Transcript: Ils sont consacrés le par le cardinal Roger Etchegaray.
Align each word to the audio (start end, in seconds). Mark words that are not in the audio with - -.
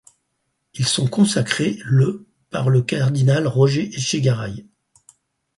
Ils 0.73 0.87
sont 0.87 1.07
consacrés 1.07 1.77
le 1.85 2.25
par 2.49 2.71
le 2.71 2.81
cardinal 2.81 3.45
Roger 3.45 3.83
Etchegaray. 3.95 4.65